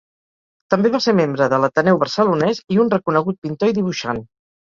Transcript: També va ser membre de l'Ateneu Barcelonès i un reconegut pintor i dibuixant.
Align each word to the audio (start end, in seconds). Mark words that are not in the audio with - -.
També 0.73 0.91
va 0.93 1.01
ser 1.05 1.11
membre 1.17 1.47
de 1.53 1.59
l'Ateneu 1.63 1.99
Barcelonès 2.03 2.63
i 2.77 2.79
un 2.85 2.89
reconegut 2.95 3.39
pintor 3.49 3.75
i 3.75 3.77
dibuixant. 3.81 4.23